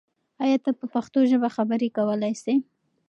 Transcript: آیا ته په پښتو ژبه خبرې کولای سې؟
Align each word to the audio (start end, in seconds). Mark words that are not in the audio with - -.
آیا 0.43 0.57
ته 0.65 0.71
په 0.79 0.85
پښتو 0.93 1.19
ژبه 1.31 1.49
خبرې 1.55 1.87
کولای 1.97 2.33
سې؟ 2.43 2.53